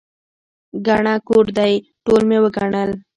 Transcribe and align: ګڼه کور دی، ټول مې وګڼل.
ګڼه 0.87 1.15
کور 1.27 1.45
دی، 1.57 1.73
ټول 2.05 2.21
مې 2.29 2.37
وګڼل. 2.43 2.91